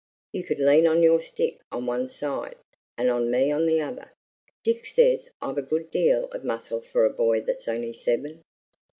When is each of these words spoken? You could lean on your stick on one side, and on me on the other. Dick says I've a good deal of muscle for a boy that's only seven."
You 0.33 0.43
could 0.43 0.57
lean 0.57 0.87
on 0.87 1.03
your 1.03 1.21
stick 1.21 1.61
on 1.71 1.85
one 1.85 2.09
side, 2.09 2.55
and 2.97 3.11
on 3.11 3.29
me 3.29 3.51
on 3.51 3.67
the 3.67 3.79
other. 3.81 4.13
Dick 4.63 4.83
says 4.87 5.29
I've 5.43 5.59
a 5.59 5.61
good 5.61 5.91
deal 5.91 6.25
of 6.31 6.43
muscle 6.43 6.81
for 6.81 7.05
a 7.05 7.09
boy 7.13 7.41
that's 7.41 7.67
only 7.67 7.93
seven." 7.93 8.41